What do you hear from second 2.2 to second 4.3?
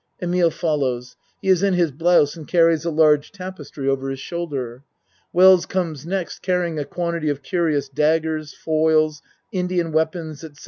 and carries a large tapestry over his